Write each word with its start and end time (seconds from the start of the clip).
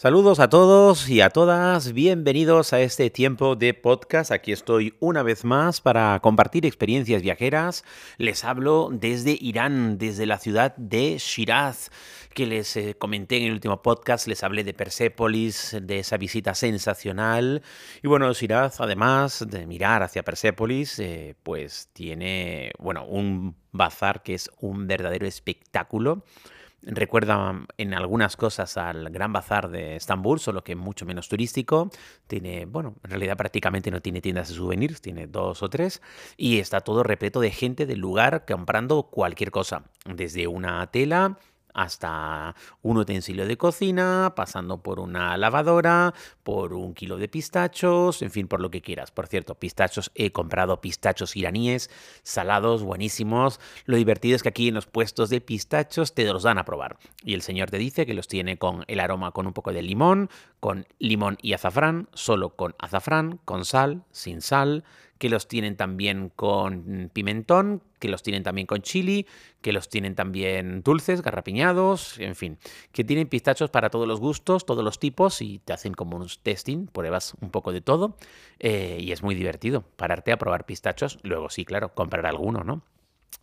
Saludos 0.00 0.40
a 0.40 0.48
todos 0.48 1.10
y 1.10 1.20
a 1.20 1.28
todas, 1.28 1.92
bienvenidos 1.92 2.72
a 2.72 2.80
este 2.80 3.10
tiempo 3.10 3.54
de 3.54 3.74
podcast. 3.74 4.32
Aquí 4.32 4.50
estoy 4.50 4.94
una 4.98 5.22
vez 5.22 5.44
más 5.44 5.82
para 5.82 6.18
compartir 6.20 6.64
experiencias 6.64 7.20
viajeras. 7.20 7.84
Les 8.16 8.42
hablo 8.46 8.88
desde 8.90 9.36
Irán, 9.38 9.98
desde 9.98 10.24
la 10.24 10.38
ciudad 10.38 10.74
de 10.78 11.18
Shiraz, 11.18 11.90
que 12.32 12.46
les 12.46 12.78
eh, 12.78 12.96
comenté 12.98 13.36
en 13.36 13.42
el 13.42 13.52
último 13.52 13.82
podcast, 13.82 14.26
les 14.26 14.42
hablé 14.42 14.64
de 14.64 14.72
Persépolis, 14.72 15.76
de 15.82 15.98
esa 15.98 16.16
visita 16.16 16.54
sensacional. 16.54 17.60
Y 18.02 18.08
bueno, 18.08 18.32
Shiraz, 18.32 18.80
además 18.80 19.44
de 19.46 19.66
mirar 19.66 20.02
hacia 20.02 20.22
Persépolis, 20.22 20.98
eh, 20.98 21.34
pues 21.42 21.90
tiene, 21.92 22.72
bueno, 22.78 23.04
un 23.04 23.54
bazar 23.70 24.22
que 24.22 24.32
es 24.32 24.50
un 24.60 24.86
verdadero 24.86 25.26
espectáculo 25.26 26.24
recuerda 26.82 27.66
en 27.76 27.94
algunas 27.94 28.36
cosas 28.36 28.76
al 28.76 29.10
Gran 29.10 29.32
Bazar 29.32 29.70
de 29.70 29.96
Estambul, 29.96 30.40
solo 30.40 30.64
que 30.64 30.76
mucho 30.76 31.06
menos 31.06 31.28
turístico. 31.28 31.90
Tiene, 32.26 32.66
bueno, 32.66 32.96
en 33.04 33.10
realidad 33.10 33.36
prácticamente 33.36 33.90
no 33.90 34.00
tiene 34.00 34.20
tiendas 34.20 34.48
de 34.48 34.54
souvenirs, 34.54 35.00
tiene 35.00 35.26
dos 35.26 35.62
o 35.62 35.68
tres. 35.68 36.02
Y 36.36 36.58
está 36.58 36.80
todo 36.80 37.02
repleto 37.02 37.40
de 37.40 37.50
gente 37.50 37.86
del 37.86 38.00
lugar 38.00 38.44
comprando 38.46 39.04
cualquier 39.04 39.50
cosa, 39.50 39.84
desde 40.04 40.46
una 40.46 40.86
tela 40.90 41.38
hasta 41.74 42.54
un 42.82 42.98
utensilio 42.98 43.46
de 43.46 43.56
cocina, 43.56 44.32
pasando 44.36 44.82
por 44.82 45.00
una 45.00 45.36
lavadora, 45.36 46.14
por 46.42 46.72
un 46.72 46.94
kilo 46.94 47.16
de 47.16 47.28
pistachos, 47.28 48.22
en 48.22 48.30
fin, 48.30 48.48
por 48.48 48.60
lo 48.60 48.70
que 48.70 48.82
quieras. 48.82 49.10
Por 49.10 49.26
cierto, 49.26 49.54
pistachos, 49.54 50.10
he 50.14 50.32
comprado 50.32 50.80
pistachos 50.80 51.36
iraníes, 51.36 51.90
salados, 52.22 52.82
buenísimos. 52.82 53.60
Lo 53.84 53.96
divertido 53.96 54.36
es 54.36 54.42
que 54.42 54.48
aquí 54.48 54.68
en 54.68 54.74
los 54.74 54.86
puestos 54.86 55.30
de 55.30 55.40
pistachos 55.40 56.14
te 56.14 56.24
los 56.24 56.42
dan 56.42 56.58
a 56.58 56.64
probar. 56.64 56.98
Y 57.24 57.34
el 57.34 57.42
señor 57.42 57.70
te 57.70 57.78
dice 57.78 58.06
que 58.06 58.14
los 58.14 58.28
tiene 58.28 58.58
con 58.58 58.84
el 58.86 59.00
aroma 59.00 59.32
con 59.32 59.46
un 59.46 59.52
poco 59.52 59.72
de 59.72 59.82
limón, 59.82 60.30
con 60.60 60.86
limón 60.98 61.38
y 61.42 61.52
azafrán, 61.52 62.08
solo 62.12 62.56
con 62.56 62.74
azafrán, 62.78 63.40
con 63.44 63.64
sal, 63.64 64.04
sin 64.10 64.40
sal, 64.40 64.84
que 65.18 65.28
los 65.28 65.48
tienen 65.48 65.76
también 65.76 66.30
con 66.34 67.10
pimentón, 67.12 67.82
que 68.00 68.08
los 68.08 68.24
tienen 68.24 68.42
también 68.42 68.66
con 68.66 68.82
chili, 68.82 69.26
que 69.60 69.72
los 69.72 69.88
tienen 69.88 70.16
también 70.16 70.82
dulces, 70.82 71.22
garrapiñados, 71.22 72.18
en 72.18 72.34
fin, 72.34 72.58
que 72.92 73.04
tienen 73.04 73.28
pistachos 73.28 73.70
para 73.70 73.90
todos 73.90 74.08
los 74.08 74.18
gustos, 74.18 74.66
todos 74.66 74.82
los 74.82 74.98
tipos 74.98 75.40
y 75.42 75.60
te 75.60 75.72
hacen 75.72 75.94
como 75.94 76.16
un 76.16 76.26
testing, 76.42 76.86
pruebas 76.86 77.34
un 77.40 77.50
poco 77.50 77.70
de 77.72 77.80
todo 77.80 78.16
eh, 78.58 78.98
y 79.00 79.12
es 79.12 79.22
muy 79.22 79.36
divertido 79.36 79.82
pararte 79.96 80.32
a 80.32 80.38
probar 80.38 80.66
pistachos, 80.66 81.18
luego 81.22 81.50
sí, 81.50 81.64
claro, 81.64 81.94
comprar 81.94 82.26
alguno, 82.26 82.64
¿no? 82.64 82.82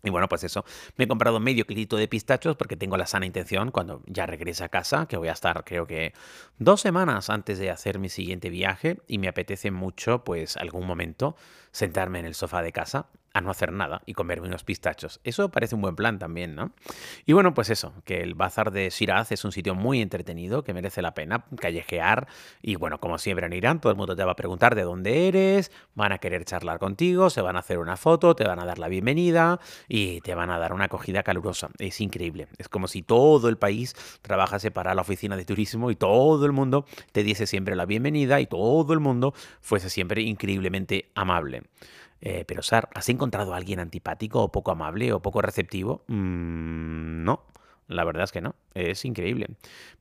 Y 0.04 0.10
bueno, 0.10 0.30
pues 0.30 0.44
eso, 0.44 0.64
me 0.96 1.06
he 1.06 1.08
comprado 1.08 1.40
medio 1.40 1.66
kilito 1.66 1.98
de 1.98 2.08
pistachos 2.08 2.56
porque 2.56 2.78
tengo 2.78 2.98
la 2.98 3.08
sana 3.08 3.26
intención 3.26 3.72
cuando 3.72 4.04
ya 4.06 4.26
regrese 4.26 4.64
a 4.64 4.70
casa, 4.70 5.08
que 5.08 5.18
voy 5.18 5.28
a 5.28 5.32
estar 5.32 5.64
creo 5.64 5.88
que 5.88 6.14
dos 6.60 6.82
semanas 6.82 7.30
antes 7.30 7.58
de 7.58 7.72
hacer 7.72 7.98
mi 7.98 8.10
siguiente 8.10 8.50
viaje 8.50 9.00
y 9.08 9.18
me 9.18 9.28
apetece 9.28 9.72
mucho 9.72 10.24
pues 10.24 10.56
algún 10.56 10.86
momento 10.86 11.36
sentarme 11.72 12.20
en 12.20 12.26
el 12.26 12.36
sofá 12.36 12.62
de 12.62 12.72
casa 12.72 13.08
a 13.38 13.42
no 13.42 13.52
hacer 13.52 13.72
nada 13.72 14.02
y 14.06 14.14
comerme 14.14 14.48
unos 14.48 14.64
pistachos. 14.64 15.20
Eso 15.24 15.50
parece 15.50 15.76
un 15.76 15.82
buen 15.82 15.96
plan 15.96 16.18
también, 16.18 16.56
¿no? 16.56 16.72
Y 17.26 17.34
bueno, 17.34 17.54
pues 17.54 17.70
eso, 17.70 17.94
que 18.04 18.22
el 18.22 18.34
bazar 18.34 18.72
de 18.72 18.90
Shiraz 18.90 19.32
es 19.32 19.46
un 19.46 19.52
sitio 19.52 19.76
muy 19.76 20.02
entretenido, 20.02 20.64
que 20.64 20.74
merece 20.74 21.02
la 21.02 21.14
pena 21.14 21.46
callejear. 21.60 22.28
Y 22.62 22.76
bueno, 22.76 23.00
como 23.00 23.20
siempre 23.20 23.46
en 23.46 23.54
Irán, 23.54 23.80
todo 23.80 23.92
el 23.92 23.98
mundo 23.98 24.16
te 24.16 24.24
va 24.24 24.32
a 24.32 24.36
preguntar 24.36 24.74
de 24.74 24.82
dónde 24.82 25.28
eres, 25.28 25.72
van 25.94 26.12
a 26.12 26.18
querer 26.18 26.46
charlar 26.46 26.80
contigo, 26.80 27.30
se 27.30 27.42
van 27.42 27.56
a 27.56 27.60
hacer 27.60 27.78
una 27.78 27.96
foto, 27.96 28.36
te 28.36 28.44
van 28.44 28.60
a 28.60 28.66
dar 28.66 28.80
la 28.80 28.88
bienvenida 28.88 29.60
y 29.88 30.22
te 30.22 30.34
van 30.34 30.50
a 30.50 30.58
dar 30.58 30.74
una 30.74 30.86
acogida 30.86 31.22
calurosa. 31.22 31.70
Es 31.78 32.02
increíble. 32.02 32.48
Es 32.58 32.70
como 32.70 32.88
si 32.88 33.04
todo 33.04 33.50
el 33.50 33.58
país 33.58 33.96
trabajase 34.24 34.72
para 34.72 34.96
la 34.96 35.02
oficina 35.02 35.38
de 35.38 35.46
turismo 35.46 35.92
y 35.92 35.96
todo 35.96 36.44
el 36.46 36.54
mundo 36.54 36.86
te 37.12 37.22
diese 37.22 37.46
siempre 37.46 37.76
la 37.76 37.86
bienvenida 37.86 38.42
y 38.42 38.48
todo 38.48 38.94
el 38.94 39.00
mundo 39.00 39.36
fuese 39.62 39.92
siempre 39.92 40.24
increíblemente 40.24 41.12
amable. 41.14 41.57
Eh, 42.22 42.46
pero, 42.48 42.64
Sar, 42.64 42.90
¿has 42.94 43.10
encontrado 43.10 43.54
a 43.54 43.58
alguien 43.58 43.80
antipático 43.80 44.42
o 44.44 44.52
poco 44.52 44.72
amable 44.72 45.14
o 45.14 45.22
poco 45.22 45.42
receptivo? 45.42 46.04
Mm, 46.08 47.24
no. 47.24 47.42
La 47.88 48.04
verdad 48.04 48.26
es 48.26 48.34
que 48.34 48.42
no, 48.42 48.56
es 48.74 49.06
increíble. 49.06 49.48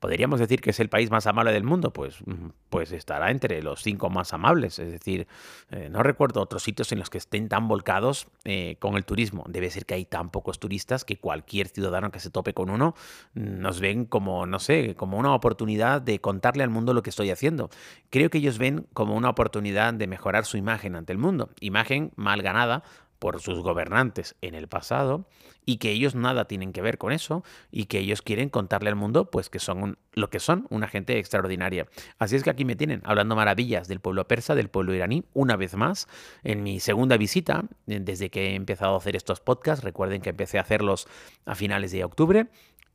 ¿Podríamos 0.01 0.41
decir 0.41 0.61
que 0.61 0.71
es 0.71 0.81
el 0.81 0.89
país 0.89 1.11
más 1.11 1.29
amable 1.29 1.53
del 1.53 1.63
mundo? 1.63 1.93
Pues, 1.93 2.17
mm, 2.27 2.49
pues 2.69 2.91
estará 2.91 3.31
entre 3.31 3.63
los 3.63 3.81
cinco 3.81 4.11
más 4.11 4.33
amables. 4.33 4.81
Es 4.81 4.91
decir, 4.91 5.29
eh, 5.71 5.89
no 5.89 6.03
recuerdo 6.03 6.41
otros 6.41 6.65
sitios 6.65 6.91
en 6.91 6.99
los 6.99 7.11
que 7.11 7.19
estén 7.19 7.49
tan 7.49 7.69
volcados 7.69 8.27
eh, 8.45 8.77
con 8.81 8.97
el 8.97 9.05
turismo. 9.05 9.45
Debe 9.49 9.71
ser 9.71 9.87
que 9.87 9.95
hay 9.95 10.05
tan 10.05 10.31
pocos 10.31 10.59
turistas 10.59 11.05
que 11.05 11.19
cualquier 11.19 11.69
ciudadano 11.69 12.11
que 12.11 12.19
se 12.19 12.31
tope 12.31 12.55
con 12.55 12.71
uno 12.71 12.95
mm, 13.35 13.61
nos 13.61 13.79
ven 13.79 14.05
como, 14.05 14.47
no 14.47 14.59
sé, 14.59 14.97
como 14.97 15.17
una 15.17 15.33
oportunidad 15.33 16.03
de 16.03 16.21
contarle 16.21 16.65
al 16.65 16.71
mundo 16.71 16.93
lo 16.93 17.05
que 17.05 17.11
estoy 17.11 17.31
haciendo. 17.31 17.71
Creo 18.11 18.31
que 18.31 18.39
ellos 18.39 18.59
ven 18.59 18.89
como 18.95 19.15
una 19.15 19.31
oportunidad 19.31 19.95
de 19.95 20.09
mejorar 20.09 20.45
su 20.45 20.57
imagen 20.57 20.97
ante 20.97 21.13
el 21.13 21.19
mundo. 21.19 21.51
Imagen 21.61 22.11
mal 22.17 22.43
ganada 22.43 22.83
por 23.19 23.41
sus 23.41 23.61
gobernantes 23.61 24.37
en 24.41 24.55
el 24.55 24.69
pasado 24.69 25.27
y 25.65 25.79
que 25.79 25.91
ellos 25.91 26.15
nada 26.15 26.47
tienen 26.47 26.73
que 26.73 26.81
ver 26.81 26.99
con 26.99 27.13
eso 27.13 27.43
y 27.71 27.87
que 27.87 27.99
ellos 27.99 28.23
quieren 28.23 28.49
contarle 28.49 28.89
al 28.89 28.97
mundo 28.97 29.31
pues 29.31 29.51
que 29.51 29.59
son 29.59 29.99
lo 30.13 30.31
que 30.31 30.39
son, 30.39 30.67
una 30.71 30.89
gente 30.89 31.19
extraordinaria. 31.19 31.87
Así 32.19 32.37
es 32.37 32.43
que 32.43 32.51
aquí 32.51 32.65
me 32.65 32.77
tienen 32.77 33.03
hablando 33.05 33.37
maravillas 33.37 33.89
del 33.89 34.01
pueblo 34.01 34.27
persa, 34.27 34.55
del 34.55 34.69
pueblo 34.69 34.95
iraní, 34.95 35.25
una 35.35 35.57
vez 35.57 35.75
más, 35.75 36.09
en 36.43 36.63
mi 36.63 36.81
segunda 36.81 37.17
visita, 37.17 37.65
desde 37.87 38.31
que 38.31 38.51
he 38.51 38.55
empezado 38.55 38.95
a 38.95 38.99
hacer 38.99 39.17
estos 39.17 39.41
podcasts, 39.41 39.85
recuerden 39.85 40.23
que 40.23 40.31
empecé 40.31 40.59
a 40.59 40.63
hacerlos 40.63 41.07
a 41.45 41.55
finales 41.55 41.93
de 41.93 42.05
octubre, 42.05 42.49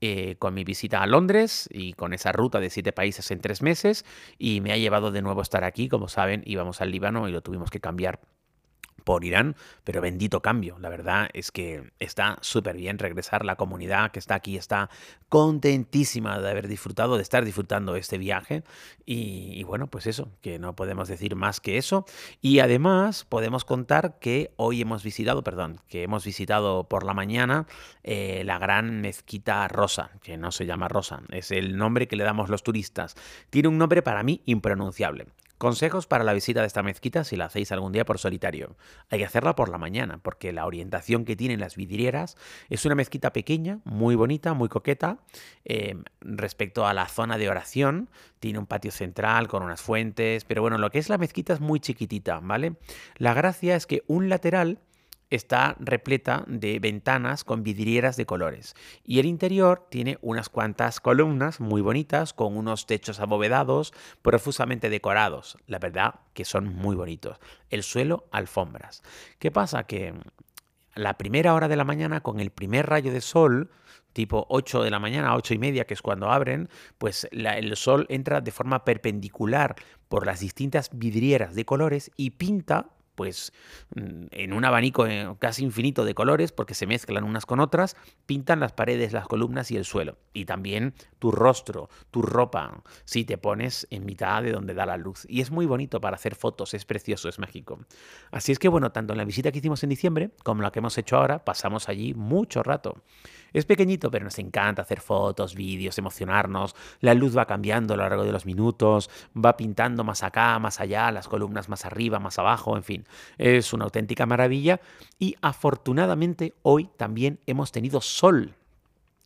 eh, 0.04 0.36
con 0.40 0.56
mi 0.56 0.64
visita 0.64 1.04
a 1.04 1.06
Londres 1.06 1.70
y 1.72 1.94
con 1.94 2.14
esa 2.16 2.31
ruta 2.31 2.60
de 2.60 2.72
siete 2.72 2.92
países 2.92 3.30
en 3.30 3.40
tres 3.40 3.62
meses 3.62 4.04
y 4.40 4.60
me 4.62 4.72
ha 4.72 4.78
llevado 4.78 5.12
de 5.12 5.22
nuevo 5.22 5.42
a 5.42 5.44
estar 5.44 5.64
aquí, 5.64 5.90
como 5.90 6.08
saben, 6.08 6.42
íbamos 6.48 6.81
al 6.81 6.90
Líbano 6.90 7.28
y 7.28 7.31
lo 7.31 7.42
tuvimos 7.42 7.70
que 7.70 7.80
cambiar 7.80 8.20
por 9.03 9.23
Irán, 9.25 9.56
pero 9.84 10.01
bendito 10.01 10.41
cambio. 10.41 10.78
La 10.79 10.89
verdad 10.89 11.29
es 11.34 11.51
que 11.51 11.91
está 12.00 12.38
súper 12.41 12.78
bien 12.78 12.97
regresar. 13.00 13.45
La 13.45 13.56
comunidad 13.56 14.12
que 14.12 14.19
está 14.19 14.35
aquí 14.35 14.57
está 14.57 14.89
contentísima 15.29 16.39
de 16.39 16.50
haber 16.50 16.67
disfrutado, 16.67 17.16
de 17.17 17.23
estar 17.23 17.45
disfrutando 17.45 17.95
este 17.95 18.17
viaje. 18.17 18.63
Y, 19.06 19.63
bueno, 19.63 19.88
pues 19.88 20.07
eso, 20.07 20.29
que 20.41 20.59
no 20.59 20.75
podemos 20.75 21.07
decir 21.07 21.35
más 21.35 21.59
que 21.59 21.78
eso. 21.78 22.06
Y 22.41 22.59
además 22.59 23.25
podemos 23.25 23.66
contar 23.66 24.19
que 24.19 24.53
hoy 24.56 24.81
hemos 24.81 25.03
visitado, 25.03 25.44
perdón, 25.44 25.81
que 25.88 26.03
hemos 26.03 26.25
visitado 26.25 26.88
por 26.88 27.06
la 27.06 27.13
mañana 27.13 27.68
eh, 28.03 28.44
la 28.45 28.57
gran 28.57 29.01
mezquita 29.01 29.68
rosa, 29.68 30.12
que 30.23 30.38
no 30.38 30.51
se 30.51 30.66
llama 30.66 30.88
rosa, 30.88 31.22
es 31.29 31.51
el 31.51 31.78
nombre 31.78 32.07
que 32.07 32.16
le 32.16 32.23
damos 32.23 32.50
los 32.50 32.63
turistas. 32.63 33.16
Tiene 33.50 33.68
un 33.68 33.78
nombre 33.78 34.01
para 34.01 34.23
mí 34.23 34.41
impronunciable. 34.45 35.28
Consejos 35.62 36.08
para 36.08 36.24
la 36.24 36.34
visita 36.34 36.62
de 36.62 36.66
esta 36.66 36.82
mezquita 36.82 37.24
si 37.24 37.36
la 37.36 37.46
hacéis 37.46 37.72
algún 37.72 37.92
día 37.92 38.04
por 38.04 38.18
solitario. 38.18 38.76
Hay 39.12 39.20
que 39.20 39.26
hacerla 39.26 39.56
por 39.56 39.70
la 39.70 39.78
mañana, 39.78 40.18
porque 40.24 40.52
la 40.52 40.66
orientación 40.66 41.24
que 41.24 41.36
tienen 41.36 41.60
las 41.60 41.76
vidrieras 41.76 42.36
es 42.70 42.84
una 42.84 42.96
mezquita 42.96 43.32
pequeña, 43.32 43.78
muy 43.84 44.16
bonita, 44.16 44.56
muy 44.56 44.70
coqueta. 44.70 45.20
Em, 45.64 46.04
respecto 46.20 46.88
a 46.88 46.96
la 46.96 47.08
zona 47.08 47.38
de 47.38 47.48
oración, 47.48 48.10
tiene 48.40 48.58
un 48.58 48.66
patio 48.66 48.90
central 48.90 49.48
con 49.48 49.62
unas 49.62 49.84
fuentes, 49.84 50.46
pero 50.46 50.64
bueno, 50.64 50.80
lo 50.80 50.90
que 50.90 50.98
es 50.98 51.10
la 51.10 51.20
mezquita 51.20 51.54
es 51.54 51.60
muy 51.60 51.80
chiquitita, 51.80 52.40
¿vale? 52.42 52.74
La 53.18 53.36
gracia 53.36 53.76
es 53.76 53.86
que 53.86 54.02
un 54.08 54.30
lateral 54.30 54.80
está 55.31 55.75
repleta 55.80 56.44
de 56.47 56.78
ventanas 56.80 57.44
con 57.44 57.64
vidrieras 57.64 58.18
de 58.18 58.28
colores 58.28 58.75
y 59.03 59.19
el 59.19 59.25
interior 59.25 59.88
tiene 59.89 60.19
unas 60.22 60.50
cuantas 60.50 61.00
columnas 61.00 61.60
muy 61.60 61.81
bonitas 61.81 62.33
con 62.33 62.56
unos 62.56 62.86
techos 62.86 63.19
abovedados 63.19 63.94
profusamente 64.22 64.89
decorados. 64.89 65.57
La 65.66 65.80
verdad 65.80 66.16
que 66.33 66.45
son 66.45 66.68
muy 66.75 66.95
bonitos. 66.95 67.39
El 67.69 67.81
suelo, 67.81 68.25
alfombras. 68.31 69.01
¿Qué 69.39 69.50
pasa? 69.50 69.83
Que 69.86 70.13
la 70.94 71.18
primera 71.18 71.54
hora 71.54 71.68
de 71.68 71.78
la 71.78 71.86
mañana 71.86 72.22
con 72.22 72.39
el 72.39 72.51
primer 72.51 72.88
rayo 72.88 73.12
de 73.12 73.22
sol 73.22 73.72
tipo 74.13 74.45
8 74.50 74.83
de 74.83 74.92
la 74.92 75.00
mañana, 75.00 75.36
8 75.36 75.54
y 75.54 75.57
media, 75.57 75.86
que 75.86 75.94
es 75.94 76.01
cuando 76.01 76.30
abren, 76.30 76.69
pues 76.98 77.28
el 77.31 77.75
sol 77.78 78.06
entra 78.10 78.42
de 78.42 78.51
forma 78.51 78.83
perpendicular 78.83 79.75
por 80.10 80.25
las 80.25 80.42
distintas 80.42 80.89
vidrieras 80.94 81.56
de 81.56 81.66
colores 81.66 82.12
y 82.18 82.31
pinta 82.31 82.89
pues 83.21 83.53
mm, 83.94 84.25
en 84.31 84.51
un 84.51 84.65
abanico 84.65 85.06
eh, 85.06 85.31
casi 85.38 85.63
infinito 85.63 86.06
de 86.06 86.15
colores, 86.15 86.51
porque 86.51 86.73
se 86.73 86.88
mezclan 86.88 87.23
unas 87.23 87.45
con 87.45 87.59
otras, 87.59 87.95
pintan 88.25 88.59
las 88.59 88.71
paredes, 88.71 89.13
las 89.13 89.27
columnas 89.27 89.69
y 89.69 89.77
el 89.77 89.85
suelo. 89.85 90.18
Y 90.33 90.45
también 90.45 90.95
tu 91.19 91.31
rostro, 91.31 91.88
tu 92.09 92.23
ropa, 92.23 92.81
si 93.06 93.23
te 93.23 93.38
pones 93.38 93.85
en 93.91 94.07
mitad 94.07 94.41
de 94.41 94.53
donde 94.53 94.73
da 94.73 94.88
la 94.88 94.97
luz. 94.97 95.27
Y 95.29 95.41
es 95.41 95.51
muy 95.51 95.68
bonito 95.68 96.01
para 96.01 96.15
hacer 96.15 96.33
fotos, 96.33 96.73
es 96.73 96.83
precioso, 96.83 97.29
es 97.29 97.38
mágico. 97.38 97.81
Así 98.31 98.51
es 98.51 98.57
que 98.57 98.69
bueno, 98.69 98.91
tanto 98.91 99.13
en 99.13 99.19
la 99.19 99.25
visita 99.25 99.51
que 99.51 99.59
hicimos 99.59 99.83
en 99.83 99.91
diciembre 99.91 100.31
como 100.44 100.63
la 100.63 100.71
que 100.71 100.79
hemos 100.79 100.97
hecho 100.97 101.18
ahora, 101.18 101.45
pasamos 101.45 101.89
allí 101.89 102.15
mucho 102.15 102.63
rato. 102.63 103.03
Es 103.53 103.65
pequeñito, 103.65 104.09
pero 104.12 104.25
nos 104.25 104.39
encanta 104.39 104.81
hacer 104.81 105.01
fotos, 105.01 105.56
vídeos, 105.56 105.98
emocionarnos. 105.98 106.75
La 107.00 107.13
luz 107.13 107.38
va 107.38 107.45
cambiando 107.45 107.94
a 107.94 107.98
lo 107.98 108.03
largo 108.03 108.24
de 108.24 108.31
los 108.31 108.45
minutos, 108.45 109.09
va 109.33 109.57
pintando 109.57 110.03
más 110.03 110.24
acá, 110.24 110.57
más 110.59 110.80
allá, 110.80 111.12
las 111.12 111.27
columnas 111.27 111.69
más 111.69 111.86
arriba, 111.86 112.19
más 112.19 112.39
abajo, 112.39 112.77
en 112.77 112.83
fin. 112.83 113.06
Es 113.38 113.74
una 113.74 113.86
auténtica 113.86 114.25
maravilla 114.25 114.80
y 115.19 115.36
afortunadamente 115.42 116.53
hoy 116.63 116.89
también 116.98 117.39
hemos 117.45 117.71
tenido 117.71 118.01
sol. 118.01 118.56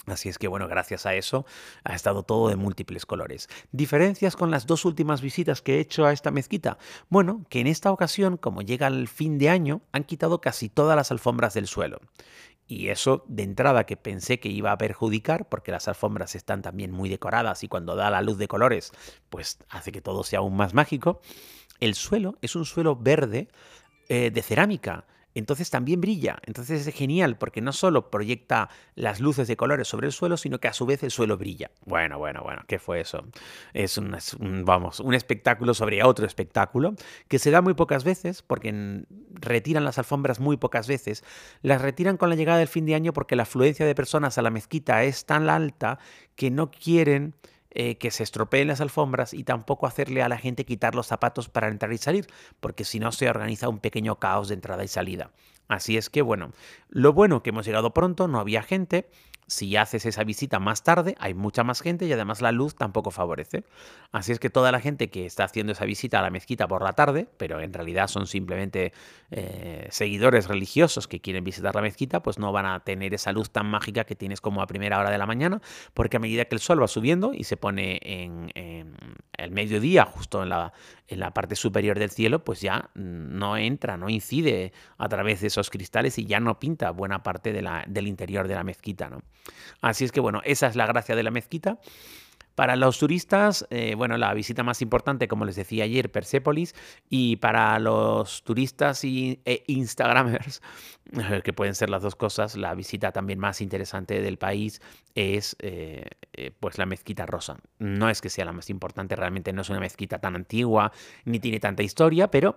Así 0.08 0.30
es 0.30 0.38
que 0.38 0.48
bueno, 0.48 0.68
gracias 0.68 1.06
a 1.06 1.16
eso 1.16 1.46
ha 1.84 1.96
estado 1.96 2.24
todo 2.24 2.50
de 2.50 2.56
múltiples 2.56 3.06
colores. 3.06 3.50
¿Diferencias 3.72 4.36
con 4.36 4.52
las 4.52 4.68
dos 4.68 4.86
últimas 4.86 5.22
visitas 5.22 5.62
que 5.62 5.78
he 5.78 5.80
hecho 5.80 6.06
a 6.06 6.14
esta 6.14 6.30
mezquita? 6.30 6.78
Bueno, 7.10 7.44
que 7.50 7.60
en 7.60 7.68
esta 7.68 7.92
ocasión, 7.92 8.38
como 8.38 8.62
llega 8.62 8.88
el 8.88 9.08
fin 9.08 9.40
de 9.40 9.50
año, 9.50 9.82
han 9.92 10.04
quitado 10.04 10.42
casi 10.42 10.70
todas 10.70 10.96
las 10.96 11.12
alfombras 11.12 11.56
del 11.56 11.68
suelo. 11.68 12.00
Y 12.68 12.90
eso 12.90 13.24
de 13.28 13.44
entrada 13.44 13.86
que 13.86 13.96
pensé 13.96 14.40
que 14.40 14.50
iba 14.50 14.72
a 14.72 14.78
perjudicar, 14.78 15.48
porque 15.50 15.72
las 15.72 15.88
alfombras 15.88 16.36
están 16.36 16.62
también 16.62 16.92
muy 16.92 17.10
decoradas 17.10 17.64
y 17.64 17.68
cuando 17.68 17.96
da 17.96 18.10
la 18.10 18.22
luz 18.22 18.38
de 18.38 18.48
colores, 18.48 18.92
pues 19.30 19.60
hace 19.70 19.92
que 19.92 20.02
todo 20.02 20.24
sea 20.24 20.40
aún 20.40 20.56
más 20.56 20.74
mágico. 20.74 21.22
El 21.80 21.94
suelo 21.94 22.38
es 22.42 22.56
un 22.56 22.66
suelo 22.66 22.96
verde 22.96 23.50
eh, 24.10 24.32
de 24.32 24.42
cerámica 24.42 25.06
entonces 25.36 25.70
también 25.70 26.02
brilla. 26.02 26.38
Entonces 26.46 26.88
es 26.88 26.94
genial 26.96 27.38
porque 27.38 27.62
no 27.62 27.74
solo 27.74 28.10
proyecta 28.10 28.70
las 28.96 29.20
luces 29.20 29.48
de 29.48 29.58
colores 29.58 29.88
sobre 29.88 30.08
el 30.08 30.14
suelo, 30.14 30.38
sino 30.38 30.60
que 30.60 30.68
a 30.68 30.74
su 30.74 30.86
vez 30.86 31.04
el 31.04 31.12
suelo 31.12 31.38
brilla. 31.38 31.72
Bueno, 31.86 32.18
bueno, 32.18 32.42
bueno, 32.42 32.64
¿qué 32.68 32.80
fue 32.80 33.02
eso? 33.02 33.26
Es 33.74 33.98
un, 33.98 34.16
vamos, 34.66 35.00
un 35.00 35.14
espectáculo 35.14 35.74
sobre 35.74 36.04
otro 36.04 36.26
espectáculo 36.26 36.96
que 37.28 37.38
se 37.38 37.52
da 37.52 37.62
muy 37.62 37.74
pocas 37.74 38.04
veces 38.04 38.42
porque 38.42 39.04
retiran 39.34 39.84
las 39.84 39.98
alfombras 39.98 40.40
muy 40.40 40.58
pocas 40.58 40.88
veces. 40.88 41.24
Las 41.62 41.82
retiran 41.82 42.18
con 42.18 42.30
la 42.30 42.36
llegada 42.36 42.60
del 42.60 42.68
fin 42.68 42.86
de 42.86 42.96
año 42.96 43.14
porque 43.14 43.36
la 43.36 43.44
afluencia 43.44 43.86
de 43.86 43.94
personas 43.94 44.38
a 44.38 44.42
la 44.42 44.50
mezquita 44.50 45.04
es 45.04 45.26
tan 45.26 45.50
alta 45.50 46.00
que 46.36 46.50
no 46.50 46.72
quieren 46.72 47.36
eh, 47.78 47.98
que 47.98 48.10
se 48.10 48.24
estropeen 48.24 48.70
las 48.70 48.80
alfombras 48.80 49.34
y 49.34 49.44
tampoco 49.44 49.86
hacerle 49.86 50.24
a 50.24 50.30
la 50.30 50.38
gente 50.38 50.64
quitar 50.64 50.96
los 50.96 51.08
zapatos 51.08 51.50
para 51.50 51.68
entrar 51.68 51.92
y 51.92 51.98
salir, 51.98 52.26
porque 52.62 52.86
si 52.86 53.02
no 53.02 53.12
se 53.12 53.30
organiza 53.30 53.68
un 53.68 53.80
pequeño 53.80 54.18
caos 54.18 54.48
de 54.48 54.56
entrada 54.56 54.86
y 54.86 54.88
salida. 54.88 55.32
Así 55.68 55.98
es 55.98 56.10
que 56.10 56.22
bueno, 56.22 56.54
lo 56.88 57.12
bueno 57.12 57.44
que 57.44 57.50
hemos 57.50 57.66
llegado 57.66 57.94
pronto, 57.94 58.30
no 58.30 58.40
había 58.40 58.64
gente, 58.64 59.10
si 59.48 59.76
haces 59.76 60.06
esa 60.06 60.24
visita 60.24 60.60
más 60.60 60.84
tarde, 60.84 61.16
hay 61.20 61.34
mucha 61.34 61.64
más 61.64 61.82
gente 61.82 62.06
y 62.06 62.14
además 62.14 62.42
la 62.42 62.52
luz 62.52 62.76
tampoco 62.76 63.12
favorece. 63.12 63.64
Así 64.12 64.32
es 64.32 64.40
que 64.40 64.50
toda 64.50 64.72
la 64.72 64.80
gente 64.80 65.10
que 65.10 65.26
está 65.26 65.44
haciendo 65.44 65.74
esa 65.74 65.86
visita 65.86 66.20
a 66.20 66.22
la 66.22 66.30
mezquita 66.30 66.68
por 66.68 66.84
la 66.84 66.94
tarde, 66.94 67.28
pero 67.38 67.60
en 67.62 67.74
realidad 67.74 68.08
son 68.08 68.28
simplemente 68.28 68.94
eh, 69.32 69.88
seguidores 69.92 70.48
religiosos 70.48 71.08
que 71.08 71.22
quieren 71.22 71.44
visitar 71.44 71.76
la 71.76 71.82
mezquita, 71.82 72.24
pues 72.24 72.40
no 72.40 72.52
van 72.52 72.66
a 72.66 72.80
tener 72.82 73.14
esa 73.14 73.32
luz 73.32 73.50
tan 73.50 73.68
mágica 73.68 74.06
que 74.06 74.16
tienes 74.16 74.42
como 74.42 74.62
a 74.62 74.68
primera 74.68 75.00
hora 75.00 75.12
de 75.12 75.18
la 75.18 75.26
mañana, 75.26 75.62
porque 75.94 76.18
a 76.18 76.20
medida 76.20 76.46
que 76.46 76.56
el 76.56 76.62
sol 76.62 76.82
va 76.82 76.88
subiendo 76.88 77.34
y 77.34 77.44
se 77.44 77.58
pone 77.58 78.00
en, 78.04 78.52
el 79.46 79.52
mediodía, 79.52 80.06
justo 80.06 80.44
en 80.44 80.50
la, 80.50 80.74
en 81.08 81.20
la 81.20 81.34
parte 81.34 81.56
superior 81.56 81.98
del 81.98 82.10
cielo, 82.10 82.44
pues 82.44 82.62
ya 82.62 82.90
no 82.96 83.56
entra, 83.56 83.96
no 83.96 84.10
incide 84.10 84.74
a 84.98 85.08
través 85.08 85.42
de 85.42 85.48
esos 85.48 85.70
cristales 85.70 86.18
y 86.18 86.26
ya 86.26 86.40
no 86.40 86.60
pinta 86.60 86.92
buena 86.92 87.24
parte 87.24 87.54
de 87.54 87.62
la, 87.62 87.86
del 87.88 88.08
interior 88.08 88.48
de 88.48 88.56
la 88.56 88.64
mezquita. 88.64 89.10
¿no? 89.10 89.22
Así 89.82 90.04
es 90.04 90.12
que 90.12 90.20
bueno, 90.20 90.42
esa 90.44 90.68
es 90.68 90.76
la 90.76 90.86
gracia 90.86 91.16
de 91.16 91.24
la 91.24 91.32
mezquita. 91.32 91.80
Para 92.56 92.78
los 92.78 92.98
turistas, 92.98 93.68
eh, 93.70 93.96
bueno, 93.96 94.18
la 94.18 94.34
visita 94.34 94.64
más 94.64 94.82
importante, 94.82 95.28
como 95.28 95.44
les 95.44 95.58
decía 95.58 95.84
ayer, 95.84 96.10
Persépolis, 96.10 96.74
y 97.10 97.36
para 97.36 97.78
los 97.80 98.44
turistas 98.44 99.04
y, 99.04 99.42
e 99.44 99.64
Instagramers, 99.68 100.62
que 101.44 101.54
pueden 101.54 101.76
ser 101.76 101.90
las 101.90 102.02
dos 102.02 102.16
cosas, 102.16 102.56
la 102.56 102.74
visita 102.74 103.12
también 103.12 103.40
más 103.40 103.60
interesante 103.60 104.22
del 104.22 104.38
país 104.38 104.82
es 105.16 105.58
eh, 105.60 106.06
eh, 106.34 106.52
pues 106.60 106.78
la 106.78 106.86
mezquita 106.86 107.26
rosa. 107.26 107.58
No 107.80 108.10
es 108.10 108.22
que 108.22 108.30
sea 108.30 108.46
la 108.46 108.54
más 108.54 108.70
importante, 108.70 109.18
realmente 109.18 109.52
no 109.52 109.62
es 109.62 109.70
una 109.70 109.82
mezquita 109.82 110.20
tan 110.20 110.36
antigua, 110.36 110.94
ni 111.26 111.40
tiene 111.40 111.60
tanta 111.60 111.84
historia, 111.84 112.32
pero 112.32 112.56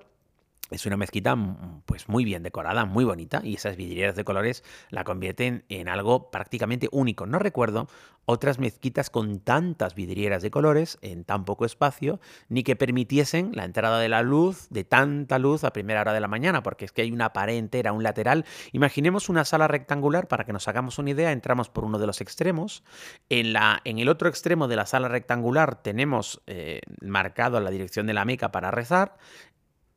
es 0.70 0.86
una 0.86 0.96
mezquita 0.96 1.34
mm, 1.34 1.82
pues 1.86 2.08
muy 2.08 2.24
bien 2.24 2.42
decorada, 2.42 2.84
muy 2.84 3.04
bonita 3.04 3.40
y 3.44 3.54
esas 3.54 3.76
vidrieras 3.76 4.16
de 4.16 4.24
colores 4.24 4.64
la 4.90 5.04
convierten 5.04 5.64
en 5.68 5.88
algo 5.88 6.30
prácticamente 6.30 6.88
único. 6.92 7.26
No 7.26 7.38
recuerdo 7.38 7.88
otras 8.30 8.58
mezquitas 8.58 9.08
con 9.08 9.40
tantas 9.40 9.94
vidrieras 9.94 10.42
de 10.42 10.50
colores 10.50 10.98
en 11.00 11.24
tan 11.24 11.46
poco 11.46 11.64
espacio 11.64 12.20
ni 12.50 12.62
que 12.62 12.76
permitiesen 12.76 13.52
la 13.54 13.64
entrada 13.64 13.98
de 13.98 14.10
la 14.10 14.20
luz, 14.20 14.68
de 14.68 14.84
tanta 14.84 15.38
luz 15.38 15.64
a 15.64 15.72
primera 15.72 16.02
hora 16.02 16.12
de 16.12 16.20
la 16.20 16.28
mañana, 16.28 16.62
porque 16.62 16.84
es 16.84 16.92
que 16.92 17.00
hay 17.00 17.10
una 17.10 17.32
pared 17.32 17.56
entera, 17.56 17.92
un 17.92 18.02
lateral. 18.02 18.44
Imaginemos 18.72 19.30
una 19.30 19.46
sala 19.46 19.66
rectangular 19.66 20.28
para 20.28 20.44
que 20.44 20.52
nos 20.52 20.68
hagamos 20.68 20.98
una 20.98 21.10
idea, 21.10 21.32
entramos 21.32 21.70
por 21.70 21.84
uno 21.84 21.98
de 21.98 22.06
los 22.06 22.20
extremos. 22.20 22.84
En, 23.30 23.54
la, 23.54 23.80
en 23.84 23.98
el 23.98 24.10
otro 24.10 24.28
extremo 24.28 24.68
de 24.68 24.76
la 24.76 24.84
sala 24.84 25.08
rectangular 25.08 25.82
tenemos 25.82 26.42
eh, 26.46 26.82
marcado 27.00 27.58
la 27.60 27.70
dirección 27.70 28.06
de 28.06 28.12
la 28.12 28.26
Meca 28.26 28.52
para 28.52 28.70
rezar 28.70 29.16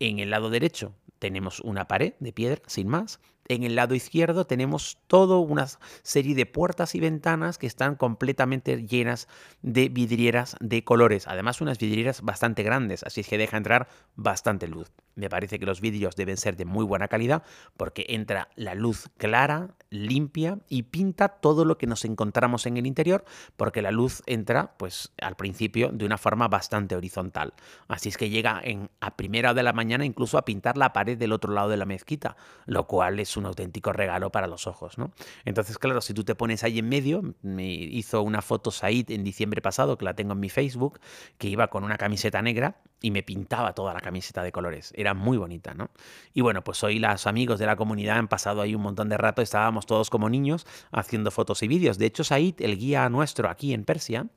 en 0.10 0.20
el 0.20 0.30
lado 0.30 0.50
derecho 0.50 0.96
tenemos 1.22 1.60
una 1.60 1.88
pared 1.88 2.14
de 2.20 2.34
piedra, 2.34 2.64
sin 2.66 2.88
más. 2.88 3.20
En 3.48 3.64
el 3.64 3.76
lado 3.76 3.96
izquierdo 3.96 4.46
tenemos 4.46 4.98
toda 5.08 5.38
una 5.38 5.68
serie 6.04 6.36
de 6.36 6.46
puertas 6.46 6.96
y 6.96 7.00
ventanas 7.00 7.58
que 7.58 7.68
están 7.68 7.96
completamente 7.96 8.88
llenas 8.88 9.28
de 9.62 9.90
vidrieras 9.90 10.56
de 10.60 10.84
colores. 10.84 11.28
Además, 11.28 11.62
unas 11.62 11.78
vidrieras 11.78 12.22
bastante 12.22 12.64
grandes, 12.64 13.04
así 13.04 13.22
es 13.22 13.28
que 13.28 13.38
deja 13.38 13.58
entrar 13.58 13.88
bastante 14.16 14.68
luz. 14.68 14.92
Me 15.16 15.30
parece 15.30 15.60
que 15.60 15.66
los 15.66 15.82
vídeos 15.82 16.16
deben 16.16 16.38
ser 16.38 16.56
de 16.56 16.66
muy 16.66 16.86
buena 16.86 17.08
calidad 17.08 17.44
porque 17.76 18.06
entra 18.10 18.48
la 18.56 18.74
luz 18.74 19.10
clara, 19.18 19.76
limpia 19.90 20.60
y 20.70 20.84
pinta 20.84 21.28
todo 21.28 21.66
lo 21.66 21.78
que 21.78 21.88
nos 21.88 22.06
encontramos 22.06 22.66
en 22.66 22.78
el 22.78 22.88
interior 22.88 23.26
porque 23.58 23.82
la 23.82 23.92
luz 23.92 24.24
entra 24.26 24.78
pues 24.78 25.12
al 25.22 25.36
principio 25.36 25.90
de 25.90 26.06
una 26.06 26.18
forma 26.18 26.48
bastante 26.48 26.96
horizontal. 26.96 27.54
Así 27.90 28.10
es 28.10 28.18
que 28.18 28.30
llega 28.30 28.62
en, 28.64 28.90
a 29.02 29.18
primera 29.18 29.54
de 29.54 29.64
la 29.64 29.74
mañana 29.74 30.06
incluso 30.06 30.38
a 30.38 30.46
pintar 30.46 30.78
la 30.78 30.94
pared 30.94 31.11
del 31.16 31.32
otro 31.32 31.54
lado 31.54 31.70
de 31.70 31.78
la 31.78 31.86
mezquita, 31.86 32.36
lo 32.66 32.88
cual 32.88 33.20
es 33.20 33.38
un 33.38 33.46
auténtico 33.46 33.94
regalo 33.94 34.32
para 34.32 34.48
los 34.48 34.68
ojos, 34.68 34.98
¿no? 34.98 35.12
Entonces, 35.46 35.78
claro, 35.78 36.02
si 36.02 36.14
tú 36.14 36.24
te 36.24 36.36
pones 36.36 36.64
ahí 36.64 36.80
en 36.80 36.90
medio, 36.90 37.22
me 37.42 37.72
hizo 37.72 38.22
una 38.22 38.42
foto 38.42 38.72
Said 38.72 39.12
en 39.12 39.24
diciembre 39.24 39.62
pasado, 39.62 39.98
que 39.98 40.06
la 40.06 40.14
tengo 40.14 40.34
en 40.34 40.40
mi 40.40 40.50
Facebook, 40.50 41.00
que 41.38 41.48
iba 41.48 41.68
con 41.68 41.84
una 41.84 41.98
camiseta 41.98 42.42
negra 42.42 42.82
y 43.02 43.12
me 43.12 43.24
pintaba 43.24 43.74
toda 43.74 43.94
la 43.94 44.00
camiseta 44.00 44.44
de 44.44 44.52
colores. 44.52 44.94
Era 44.96 45.14
muy 45.14 45.38
bonita, 45.38 45.74
¿no? 45.74 45.90
Y 46.34 46.42
bueno, 46.42 46.64
pues 46.64 46.84
hoy 46.84 47.00
los 47.00 47.28
amigos 47.28 47.60
de 47.60 47.66
la 47.66 47.76
comunidad 47.76 48.18
han 48.18 48.28
pasado 48.28 48.62
ahí 48.62 48.76
un 48.76 48.82
montón 48.82 49.10
de 49.10 49.18
rato, 49.18 49.42
estábamos 49.42 49.86
todos 49.86 50.10
como 50.10 50.30
niños 50.30 50.68
haciendo 50.92 51.32
fotos 51.32 51.64
y 51.64 51.68
vídeos. 51.68 51.98
De 51.98 52.06
hecho, 52.06 52.24
Said, 52.24 52.62
el 52.62 52.78
guía 52.78 53.10
nuestro 53.10 53.50
aquí 53.50 53.74
en 53.74 53.86
Persia, 53.86 54.28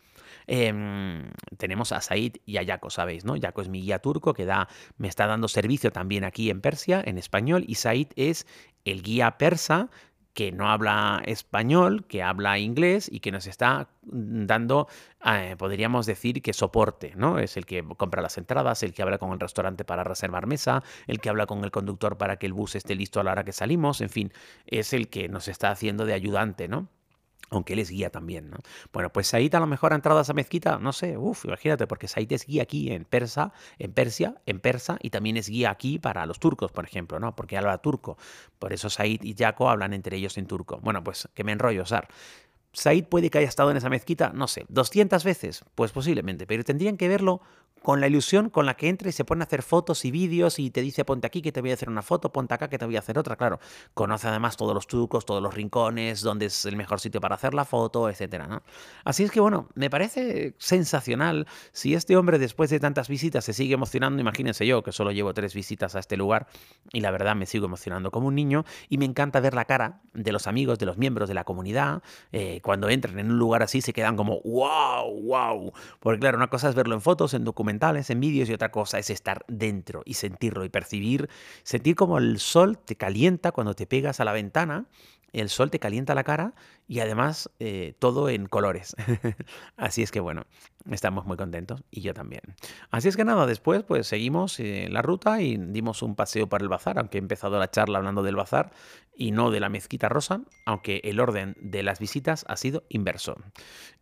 em, 0.47 1.31
tenemos 1.57 1.93
a 1.93 2.01
Said 2.01 2.37
y 2.47 2.57
a 2.59 2.63
Yaco, 2.63 2.91
¿sabéis? 2.91 3.25
¿no? 3.25 3.37
Yaco 3.37 3.63
es 3.63 3.69
mi 3.69 3.81
guía 3.81 3.99
turco 3.99 4.35
que 4.35 4.45
da, 4.45 4.69
me 4.97 5.09
está 5.09 5.27
dando 5.27 5.49
servicio 5.49 5.93
también 5.93 6.25
aquí 6.25 6.51
en 6.51 6.61
Persia, 6.61 7.03
en 7.05 7.19
español, 7.19 7.65
y 7.67 7.77
Said 7.77 8.09
es 8.17 8.47
el 8.85 9.03
guía 9.03 9.39
persa 9.39 9.91
que 10.35 10.51
no 10.51 10.69
habla 10.69 11.23
español, 11.27 12.07
que 12.07 12.23
habla 12.23 12.59
inglés 12.59 13.09
y 13.11 13.21
que 13.21 13.31
nos 13.31 13.47
está 13.47 13.89
dando, 14.03 14.89
eh, 15.25 15.55
podríamos 15.57 16.07
decir 16.07 16.43
que 16.43 16.53
soporte, 16.53 17.13
¿no? 17.17 17.39
Es 17.39 17.57
el 17.57 17.65
que 17.65 17.85
compra 17.97 18.21
las 18.21 18.37
entradas, 18.37 18.83
el 18.83 18.93
que 18.93 19.03
habla 19.03 19.19
con 19.19 19.33
el 19.33 19.39
restaurante 19.39 19.85
para 19.85 20.03
reservar 20.03 20.47
mesa, 20.47 20.83
el 21.07 21.21
que 21.21 21.29
habla 21.29 21.47
con 21.47 21.65
el 21.65 21.71
conductor 21.71 22.19
para 22.19 22.37
que 22.37 22.47
el 22.47 22.53
bus 22.53 22.75
esté 22.75 22.97
listo 22.97 23.21
a 23.21 23.25
la 23.25 23.31
hora 23.31 23.45
que 23.45 23.53
salimos, 23.53 24.01
en 24.01 24.11
fin, 24.11 24.33
es 24.67 24.93
el 24.93 25.09
que 25.09 25.29
nos 25.29 25.47
está 25.47 25.71
haciendo 25.71 26.05
de 26.05 26.15
ayudante, 26.15 26.67
¿no? 26.67 26.89
Aunque 27.51 27.75
él 27.75 27.79
es 27.79 27.91
guía 27.91 28.11
también, 28.11 28.51
¿no? 28.51 28.59
Bueno, 28.93 29.13
pues 29.13 29.29
Said 29.29 29.55
a 29.55 29.61
lo 29.61 29.67
mejor 29.67 29.93
ha 29.93 29.97
entrado 29.97 30.19
a 30.19 30.23
esa 30.23 30.33
mezquita, 30.33 30.79
no 30.79 30.93
sé, 30.93 31.17
uff, 31.17 31.45
imagínate, 31.45 31.87
porque 31.87 32.09
Said 32.09 32.33
es 32.33 32.47
guía 32.47 32.63
aquí 32.63 32.93
en 32.93 33.05
Persa, 33.05 33.53
en 33.79 33.93
Persia, 33.93 34.37
en 34.47 34.61
Persa, 34.61 34.99
y 35.01 35.11
también 35.11 35.37
es 35.37 35.49
guía 35.49 35.71
aquí 35.71 35.99
para 35.99 36.27
los 36.27 36.39
turcos, 36.39 36.73
por 36.73 36.85
ejemplo, 36.85 37.21
¿no? 37.21 37.35
Porque 37.37 37.57
habla 37.57 37.79
turco. 37.79 38.17
Por 38.59 38.73
eso 38.73 38.91
Said 38.91 39.23
y 39.23 39.35
Jaco 39.35 39.69
hablan 39.69 39.93
entre 39.93 40.17
ellos 40.17 40.39
en 40.39 40.47
turco. 40.47 40.81
Bueno, 40.83 41.05
pues 41.05 41.29
que 41.35 41.45
me 41.45 41.53
enrollo, 41.53 41.87
Sar. 41.87 42.09
Said 42.75 43.05
puede 43.05 43.31
que 43.31 43.39
haya 43.39 43.49
estado 43.49 43.71
en 43.71 43.79
esa 43.79 43.89
mezquita, 43.89 44.33
no 44.35 44.47
sé, 44.49 44.67
200 44.69 45.25
veces, 45.25 45.65
pues 45.75 45.93
posiblemente, 45.93 46.47
pero 46.47 46.65
tendrían 46.65 46.97
que 46.97 47.09
verlo 47.09 47.41
con 47.85 48.01
la 48.01 48.07
ilusión 48.07 48.49
con 48.49 48.65
la 48.65 48.79
que 48.79 48.89
entra 48.89 49.11
y 49.11 49.13
se 49.13 49.27
pone 49.27 49.43
a 49.43 49.45
hacer 49.45 49.63
fotos 49.63 50.07
y 50.07 50.11
vídeos 50.11 50.59
y 50.59 50.71
te 50.71 50.81
dice 50.81 51.05
ponte 51.05 51.27
aquí 51.27 51.43
que 51.43 51.53
te 51.53 51.61
voy 51.61 51.71
a 51.71 51.75
hacer 51.75 51.91
una 51.91 52.01
foto, 52.01 52.33
ponte 52.33 52.55
acá 52.55 52.71
que 52.71 52.79
te 52.79 52.87
voy 52.87 52.97
a 52.97 53.01
hacer 53.01 53.19
otra, 53.19 53.37
claro. 53.37 53.61
Conoce 53.93 54.27
además 54.27 54.57
todos 54.57 54.73
los 54.73 54.87
trucos, 54.87 55.27
todos 55.27 55.43
los 55.43 55.53
rincones, 55.53 56.23
dónde 56.23 56.47
es 56.47 56.65
el 56.65 56.77
mejor 56.77 56.99
sitio 56.99 57.21
para 57.21 57.35
hacer 57.35 57.53
la 57.53 57.67
foto, 57.67 58.09
etcétera, 58.09 58.47
¿no? 58.47 58.63
Así 59.05 59.25
es 59.25 59.31
que 59.31 59.39
bueno, 59.39 59.69
me 59.75 59.91
parece 59.91 60.55
sensacional 60.57 61.47
si 61.73 61.93
este 61.93 62.17
hombre 62.17 62.39
después 62.39 62.71
de 62.71 62.81
tantas 62.81 63.09
visitas 63.09 63.45
se 63.45 63.53
sigue 63.53 63.75
emocionando, 63.75 64.19
imagínense 64.19 64.67
yo 64.67 64.83
que 64.83 64.91
solo 64.91 65.13
llevo 65.13 65.35
tres 65.35 65.53
visitas 65.53 65.95
a 65.95 65.99
este 65.99 66.17
lugar 66.17 66.47
y 66.91 67.01
la 67.01 67.11
verdad 67.11 67.37
me 67.37 67.45
sigo 67.45 67.67
emocionando 67.67 68.11
como 68.11 68.29
un 68.29 68.35
niño 68.35 68.65
y 68.89 68.97
me 68.97 69.05
encanta 69.05 69.41
ver 69.41 69.53
la 69.53 69.67
cara 69.67 70.01
de 70.15 70.33
los 70.33 70.47
amigos, 70.47 70.79
de 70.79 70.87
los 70.87 70.97
miembros 70.97 71.29
de 71.29 71.35
la 71.35 71.45
comunidad, 71.45 72.03
eh, 72.33 72.63
cuando 72.65 72.89
entran 72.89 73.19
en 73.19 73.31
un 73.31 73.39
lugar 73.39 73.63
así 73.63 73.83
se 73.83 73.93
quedan 73.93 74.17
como 74.17 74.41
wow, 74.41 75.23
wow, 75.23 75.73
porque 76.01 76.19
claro, 76.19 76.39
una 76.39 76.49
cosa 76.49 76.71
es 76.71 76.75
verlo 76.75 76.95
en 76.95 77.03
fotos, 77.03 77.35
en 77.35 77.45
documentos, 77.45 77.75
en 78.09 78.21
vídeos 78.21 78.49
y 78.49 78.55
otra 78.55 78.71
cosa 78.71 78.99
es 78.99 79.11
estar 79.11 79.45
dentro 79.49 80.03
y 80.07 80.15
sentirlo 80.15 80.65
y 80.65 80.69
percibir, 80.69 81.29
sentir 81.63 81.97
como 81.97 82.19
el 82.19 82.39
sol 82.39 82.79
te 82.79 82.97
calienta 82.97 83.53
cuando 83.53 83.75
te 83.75 83.87
pegas 83.87 84.21
a 84.21 84.25
la 84.25 84.33
ventana 84.33 84.87
el 85.35 85.49
sol 85.49 85.71
te 85.71 85.79
calienta 85.79 86.15
la 86.15 86.25
cara 86.25 86.55
y 86.87 87.01
además 87.01 87.51
eh, 87.59 87.95
todo 87.99 88.29
en 88.29 88.47
colores. 88.47 88.95
Así 89.77 90.03
es 90.03 90.11
que 90.11 90.21
bueno, 90.21 90.47
estamos 90.91 91.27
muy 91.27 91.37
contentos 91.37 91.83
y 91.91 92.01
yo 92.01 92.15
también. 92.15 92.43
Así 92.91 93.09
es 93.09 93.17
que 93.17 93.25
nada, 93.25 93.47
después 93.47 93.83
pues 93.83 94.07
seguimos 94.07 94.59
eh, 94.61 94.89
la 94.91 95.03
ruta 95.03 95.43
y 95.43 95.57
dimos 95.57 96.03
un 96.03 96.15
paseo 96.15 96.49
por 96.49 96.63
el 96.63 96.69
bazar, 96.69 96.99
aunque 96.99 97.19
he 97.19 97.21
empezado 97.21 97.59
la 97.59 97.71
charla 97.71 97.99
hablando 97.99 98.23
del 98.23 98.37
bazar 98.37 98.73
y 99.17 99.33
no 99.33 99.51
de 99.51 99.61
la 99.61 99.69
mezquita 99.69 100.09
rosa, 100.09 100.41
aunque 100.67 101.01
el 101.05 101.21
orden 101.21 101.57
de 101.61 101.83
las 101.83 101.99
visitas 101.99 102.45
ha 102.49 102.57
sido 102.57 102.85
inverso. 102.89 103.37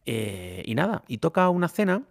Eh, 0.05 0.63
y 0.67 0.75
nada, 0.75 1.05
y 1.09 1.19
toca 1.19 1.49
una 1.49 1.69
cena. 1.69 2.03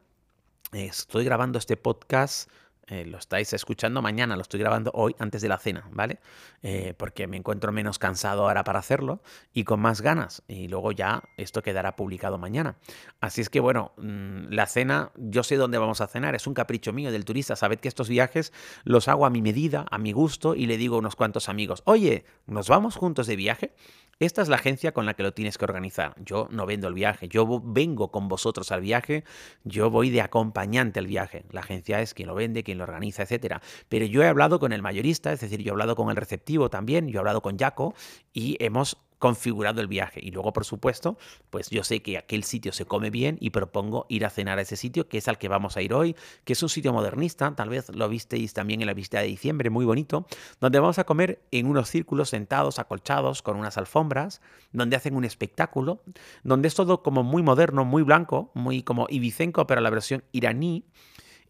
Estoy 0.72 1.26
grabando 1.26 1.60
este 1.60 1.76
podcast 1.76 2.50
eh, 2.88 3.06
lo 3.06 3.18
estáis 3.18 3.54
escuchando 3.54 4.02
mañana, 4.02 4.36
lo 4.36 4.42
estoy 4.42 4.60
grabando 4.60 4.92
hoy 4.94 5.16
antes 5.20 5.42
de 5.42 5.48
la 5.48 5.58
cena, 5.58 5.88
¿vale? 5.92 6.20
Eh, 6.62 6.94
porque 6.98 7.28
me 7.28 7.38
encuentro 7.38 7.72
menos 7.72 8.00
cansado 8.00 8.48
ahora 8.48 8.64
para 8.64 8.80
hacerlo 8.80 9.22
y 9.54 9.64
con 9.64 9.80
más 9.80 10.02
ganas. 10.02 10.44
Y 10.48 10.68
luego 10.68 10.92
ya 10.92 11.24
esto 11.38 11.62
quedará 11.62 11.96
publicado 11.96 12.38
mañana. 12.38 12.76
Así 13.20 13.42
es 13.42 13.50
que 13.50 13.60
bueno, 13.60 13.94
mm, 13.98 14.50
la 14.50 14.66
cena, 14.66 15.12
yo 15.16 15.44
sé 15.44 15.56
dónde 15.56 15.78
vamos 15.78 16.02
a 16.02 16.08
cenar, 16.08 16.36
es 16.36 16.48
un 16.48 16.54
capricho 16.54 16.92
mío 16.92 17.12
del 17.12 17.24
turista. 17.24 17.56
Sabed 17.56 17.80
que 17.80 17.88
estos 17.88 18.10
viajes 18.10 18.52
los 18.84 19.08
hago 19.08 19.26
a 19.26 19.30
mi 19.30 19.42
medida, 19.42 19.86
a 19.90 19.98
mi 19.98 20.12
gusto 20.12 20.56
y 20.56 20.66
le 20.66 20.78
digo 20.78 20.96
a 20.96 21.00
unos 21.00 21.16
cuantos 21.16 21.50
amigos, 21.50 21.84
oye, 21.86 22.26
¿nos 22.48 22.68
vamos 22.68 22.96
juntos 22.96 23.28
de 23.28 23.36
viaje? 23.36 23.74
Esta 24.22 24.44
es 24.44 24.50
la 24.50 24.58
agencia 24.58 24.92
con 24.92 25.08
la 25.08 25.16
que 25.16 25.24
lo 25.24 25.34
tienes 25.34 25.58
que 25.58 25.66
organizar. 25.66 26.14
Yo 26.24 26.48
no 26.52 26.68
vendo 26.68 26.88
el 26.88 26.94
viaje, 26.94 27.28
yo 27.28 27.60
vengo 27.64 28.12
con 28.12 28.28
vosotros 28.28 28.72
al 28.72 28.82
viaje, 28.82 29.24
yo 29.64 29.90
voy 29.90 30.12
de 30.12 30.22
acompañante 30.22 31.00
al 31.00 31.08
viaje. 31.08 31.44
La 31.50 31.62
agencia 31.62 32.00
es 32.02 32.14
quien 32.14 32.28
lo 32.28 32.36
vende, 32.36 32.62
quien 32.64 32.78
lo 32.78 32.84
organiza, 32.84 33.24
etcétera. 33.24 33.64
Pero 33.90 34.06
yo 34.06 34.22
he 34.22 34.28
hablado 34.28 34.60
con 34.60 34.74
el 34.74 34.84
mayorista, 34.84 35.34
es 35.34 35.40
decir, 35.40 35.64
yo 35.64 35.70
he 35.70 35.72
hablado 35.72 35.96
con 35.96 36.12
el 36.12 36.16
receptivo 36.18 36.70
también, 36.70 37.08
yo 37.08 37.18
he 37.18 37.20
hablado 37.22 37.42
con 37.42 37.58
Jaco 37.58 37.96
y 38.32 38.64
hemos 38.64 38.96
configurado 39.22 39.82
el 39.82 39.88
viaje. 39.88 40.20
Y 40.22 40.32
luego, 40.32 40.52
por 40.52 40.66
supuesto, 40.66 41.16
pues 41.52 41.70
yo 41.70 41.84
sé 41.84 42.02
que 42.02 42.18
aquel 42.18 42.44
sitio 42.44 42.74
se 42.74 42.86
come 42.86 43.12
bien 43.12 43.38
y 43.40 43.52
propongo 43.52 44.08
ir 44.10 44.26
a 44.26 44.32
cenar 44.32 44.58
a 44.58 44.64
ese 44.64 44.76
sitio, 44.76 45.08
que 45.08 45.20
es 45.20 45.28
al 45.28 45.38
que 45.38 45.48
vamos 45.48 45.78
a 45.78 45.82
ir 45.84 45.94
hoy, 45.94 46.16
que 46.44 46.54
es 46.54 46.64
un 46.64 46.70
sitio 46.70 46.92
modernista, 46.92 47.56
tal 47.56 47.70
vez 47.70 47.96
lo 47.96 48.10
visteis 48.10 48.54
también 48.54 48.82
en 48.82 48.88
la 48.88 48.96
visita 48.96 49.20
de 49.20 49.28
diciembre, 49.28 49.70
muy 49.70 49.86
bonito, 49.86 50.26
donde 50.60 50.80
vamos 50.80 50.98
a 50.98 51.04
comer 51.04 51.40
en 51.52 51.68
unos 51.68 51.88
círculos 51.88 52.30
sentados, 52.30 52.80
acolchados, 52.80 53.44
con 53.44 53.58
unas 53.58 53.78
alfombras, 53.78 54.42
donde 54.72 54.96
hacen 54.96 55.16
un 55.16 55.24
espectáculo, 55.24 56.02
donde 56.44 56.68
es 56.68 56.74
todo 56.74 57.04
como 57.04 57.22
muy 57.22 57.44
moderno, 57.44 57.86
muy 57.86 58.02
blanco, 58.02 58.50
muy 58.56 58.82
como 58.82 59.06
ibicenco, 59.08 59.68
pero 59.68 59.82
la 59.82 59.92
versión 59.92 60.24
iraní. 60.32 60.84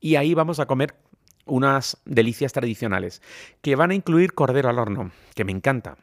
Y 0.02 0.18
ahí 0.18 0.34
vamos 0.34 0.60
a 0.60 0.66
comer 0.66 0.96
unas 1.46 2.02
delicias 2.04 2.52
tradicionales 2.52 3.22
que 3.62 3.78
van 3.78 3.92
a 3.92 3.96
incluir 3.96 4.34
cordero 4.34 4.68
al 4.68 4.78
horno, 4.78 5.12
que 5.36 5.46
me 5.46 5.54
encanta 5.54 5.98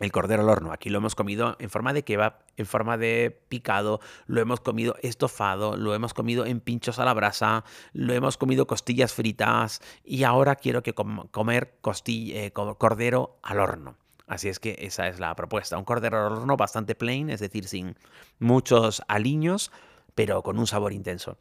el 0.00 0.12
cordero 0.12 0.42
al 0.42 0.48
horno. 0.48 0.72
Aquí 0.72 0.90
lo 0.90 0.98
hemos 0.98 1.14
comido 1.14 1.56
en 1.58 1.70
forma 1.70 1.92
de 1.92 2.04
kebab, 2.04 2.38
en 2.56 2.66
forma 2.66 2.96
de 2.96 3.40
picado, 3.48 4.00
lo 4.26 4.40
hemos 4.40 4.60
comido 4.60 4.96
estofado, 5.02 5.76
lo 5.76 5.94
hemos 5.94 6.14
comido 6.14 6.46
en 6.46 6.60
pinchos 6.60 6.98
a 6.98 7.04
la 7.04 7.14
brasa, 7.14 7.64
lo 7.92 8.12
hemos 8.12 8.36
comido 8.36 8.66
costillas 8.66 9.12
fritas 9.12 9.80
y 10.04 10.24
ahora 10.24 10.56
quiero 10.56 10.82
que 10.82 10.94
comer 10.94 11.78
eh, 12.06 12.52
cordero 12.52 13.38
al 13.42 13.60
horno. 13.60 13.96
Así 14.26 14.48
es 14.48 14.58
que 14.58 14.76
esa 14.80 15.08
es 15.08 15.20
la 15.20 15.34
propuesta. 15.36 15.76
Un 15.76 15.84
cordero 15.84 16.26
al 16.26 16.32
horno 16.32 16.56
bastante 16.56 16.94
plain, 16.94 17.28
es 17.28 17.40
decir, 17.40 17.68
sin 17.68 17.96
muchos 18.38 19.02
aliños, 19.06 19.70
pero 20.14 20.42
con 20.42 20.58
un 20.58 20.66
sabor 20.66 20.92
intenso. 20.92 21.36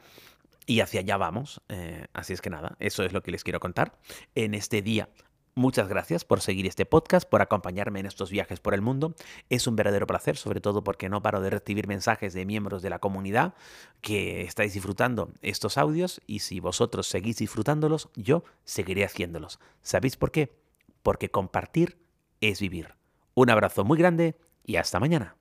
Y 0.65 0.81
hacia 0.81 0.99
allá 0.99 1.17
vamos. 1.17 1.61
Eh, 1.69 2.07
así 2.13 2.33
es 2.33 2.41
que 2.41 2.49
nada, 2.49 2.75
eso 2.79 3.03
es 3.03 3.13
lo 3.13 3.23
que 3.23 3.31
les 3.31 3.43
quiero 3.43 3.59
contar 3.59 3.97
en 4.35 4.53
este 4.53 4.81
día 4.81 5.09
Muchas 5.55 5.87
gracias 5.87 6.25
por 6.25 6.41
seguir 6.41 6.65
este 6.65 6.85
podcast, 6.85 7.29
por 7.29 7.43
acompañarme 7.43 7.99
en 7.99 8.07
estos 8.07 8.31
viajes 8.31 8.59
por 8.59 8.73
el 8.73 8.81
mundo. 8.81 9.13
Es 9.49 9.67
un 9.67 9.75
verdadero 9.75 10.07
placer, 10.07 10.35
sobre 10.35 10.61
todo 10.61 10.83
porque 10.83 11.09
no 11.09 11.21
paro 11.21 11.41
de 11.41 11.51
recibir 11.51 11.87
mensajes 11.87 12.33
de 12.33 12.45
miembros 12.45 12.81
de 12.81 12.89
la 12.89 12.97
comunidad 12.97 13.53
que 14.01 14.41
estáis 14.41 14.73
disfrutando 14.73 15.29
estos 15.43 15.77
audios 15.77 16.21
y 16.25 16.39
si 16.39 16.59
vosotros 16.59 17.05
seguís 17.05 17.37
disfrutándolos, 17.37 18.09
yo 18.15 18.43
seguiré 18.63 19.05
haciéndolos. 19.05 19.59
¿Sabéis 19.83 20.17
por 20.17 20.31
qué? 20.31 20.57
Porque 21.03 21.29
compartir 21.29 21.99
es 22.41 22.59
vivir. 22.59 22.95
Un 23.35 23.51
abrazo 23.51 23.83
muy 23.83 23.99
grande 23.99 24.35
y 24.65 24.77
hasta 24.77 24.99
mañana. 24.99 25.35